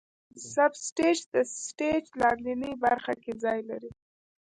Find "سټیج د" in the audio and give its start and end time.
0.87-1.35